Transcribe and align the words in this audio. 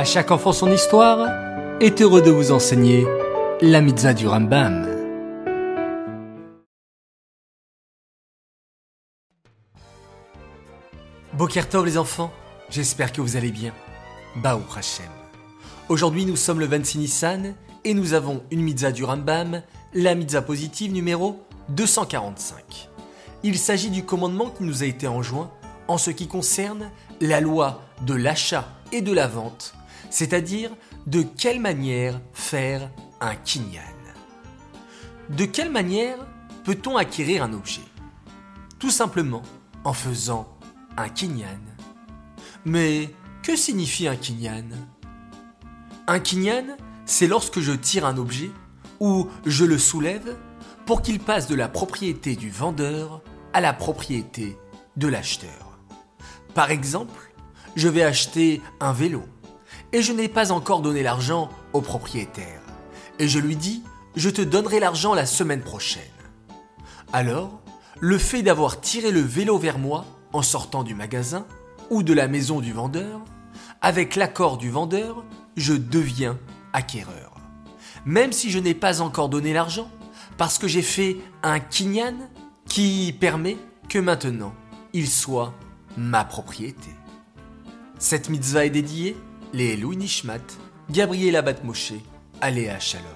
À 0.00 0.04
chaque 0.04 0.30
enfant 0.30 0.54
son 0.54 0.72
histoire 0.72 1.28
est 1.78 2.00
heureux 2.00 2.22
de 2.22 2.30
vous 2.30 2.52
enseigner 2.52 3.06
la 3.60 3.82
mitzvah 3.82 4.14
du 4.14 4.26
Rambam. 4.26 4.88
Bokertov 11.34 11.84
les 11.84 11.98
enfants, 11.98 12.32
j'espère 12.70 13.12
que 13.12 13.20
vous 13.20 13.36
allez 13.36 13.50
bien. 13.50 13.74
Baou 14.36 14.62
Hashem. 14.74 15.04
Aujourd'hui 15.90 16.24
nous 16.24 16.36
sommes 16.36 16.60
le 16.60 16.66
26 16.66 16.96
Nissan 16.96 17.54
et 17.84 17.92
nous 17.92 18.14
avons 18.14 18.42
une 18.50 18.62
mitzvah 18.62 18.92
du 18.92 19.04
Rambam, 19.04 19.60
la 19.92 20.14
mitzvah 20.14 20.40
positive 20.40 20.94
numéro 20.94 21.44
245. 21.68 22.88
Il 23.42 23.58
s'agit 23.58 23.90
du 23.90 24.06
commandement 24.06 24.48
qui 24.48 24.64
nous 24.64 24.82
a 24.82 24.86
été 24.86 25.06
enjoint 25.06 25.50
en 25.88 25.98
ce 25.98 26.10
qui 26.10 26.26
concerne 26.26 26.90
la 27.20 27.42
loi 27.42 27.82
de 28.06 28.14
l'achat 28.14 28.66
et 28.92 29.02
de 29.02 29.12
la 29.12 29.26
vente, 29.26 29.74
c'est-à-dire 30.08 30.70
de 31.06 31.22
quelle 31.22 31.60
manière 31.60 32.20
faire 32.32 32.90
un 33.20 33.34
kinyan? 33.34 33.80
De 35.28 35.44
quelle 35.44 35.70
manière 35.70 36.18
peut-on 36.64 36.96
acquérir 36.96 37.42
un 37.42 37.52
objet? 37.52 37.82
Tout 38.78 38.90
simplement 38.90 39.42
en 39.84 39.92
faisant 39.92 40.48
un 40.96 41.08
kinyan. 41.08 41.60
Mais 42.64 43.14
que 43.42 43.56
signifie 43.56 44.08
un 44.08 44.16
kinyan? 44.16 44.70
Un 46.06 46.20
kinyan, 46.20 46.76
c'est 47.04 47.26
lorsque 47.26 47.60
je 47.60 47.72
tire 47.72 48.06
un 48.06 48.16
objet 48.16 48.50
ou 48.98 49.28
je 49.46 49.64
le 49.64 49.78
soulève 49.78 50.36
pour 50.86 51.02
qu'il 51.02 51.20
passe 51.20 51.46
de 51.46 51.54
la 51.54 51.68
propriété 51.68 52.36
du 52.36 52.50
vendeur 52.50 53.22
à 53.52 53.60
la 53.60 53.72
propriété 53.72 54.58
de 54.96 55.08
l'acheteur. 55.08 55.78
Par 56.54 56.70
exemple, 56.70 57.32
je 57.76 57.88
vais 57.88 58.02
acheter 58.02 58.60
un 58.80 58.92
vélo 58.92 59.22
et 59.92 60.02
je 60.02 60.12
n'ai 60.12 60.28
pas 60.28 60.52
encore 60.52 60.82
donné 60.82 61.02
l'argent 61.02 61.48
au 61.72 61.80
propriétaire. 61.80 62.60
Et 63.18 63.28
je 63.28 63.38
lui 63.38 63.56
dis, 63.56 63.82
je 64.16 64.30
te 64.30 64.42
donnerai 64.42 64.80
l'argent 64.80 65.14
la 65.14 65.26
semaine 65.26 65.62
prochaine. 65.62 66.02
Alors, 67.12 67.60
le 67.98 68.18
fait 68.18 68.42
d'avoir 68.42 68.80
tiré 68.80 69.10
le 69.10 69.20
vélo 69.20 69.58
vers 69.58 69.78
moi 69.78 70.06
en 70.32 70.42
sortant 70.42 70.84
du 70.84 70.94
magasin 70.94 71.46
ou 71.90 72.02
de 72.02 72.12
la 72.12 72.28
maison 72.28 72.60
du 72.60 72.72
vendeur, 72.72 73.20
avec 73.82 74.16
l'accord 74.16 74.58
du 74.58 74.70
vendeur, 74.70 75.24
je 75.56 75.74
deviens 75.74 76.38
acquéreur. 76.72 77.32
Même 78.04 78.32
si 78.32 78.50
je 78.50 78.58
n'ai 78.58 78.74
pas 78.74 79.00
encore 79.00 79.28
donné 79.28 79.52
l'argent, 79.52 79.90
parce 80.38 80.58
que 80.58 80.68
j'ai 80.68 80.82
fait 80.82 81.18
un 81.42 81.60
kinyan 81.60 82.14
qui 82.66 83.14
permet 83.18 83.58
que 83.88 83.98
maintenant 83.98 84.54
il 84.92 85.08
soit 85.08 85.52
ma 85.96 86.24
propriété. 86.24 86.90
Cette 87.98 88.30
mitzvah 88.30 88.64
est 88.64 88.70
dédiée 88.70 89.16
les 89.52 89.76
Louis 89.76 89.96
Nishmat, 89.96 90.38
Gabriel 90.90 91.36
Abat 91.36 91.62
Moshe, 91.64 91.94
Aléa 92.40 92.78
Shalom. 92.78 93.06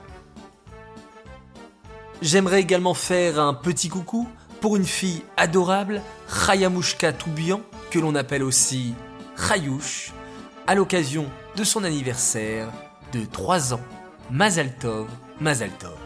J'aimerais 2.22 2.60
également 2.60 2.94
faire 2.94 3.38
un 3.38 3.54
petit 3.54 3.88
coucou 3.88 4.28
pour 4.60 4.76
une 4.76 4.84
fille 4.84 5.22
adorable, 5.36 6.00
Chayamushka 6.28 7.12
Toubian, 7.12 7.60
que 7.90 7.98
l'on 7.98 8.14
appelle 8.14 8.42
aussi 8.42 8.94
Chayush, 9.36 10.12
à 10.66 10.74
l'occasion 10.74 11.26
de 11.56 11.64
son 11.64 11.84
anniversaire 11.84 12.68
de 13.12 13.24
3 13.24 13.74
ans. 13.74 13.80
Mazal 14.30 14.74
Tov, 14.78 15.06
Mazal 15.40 15.70
Tov. 15.78 16.03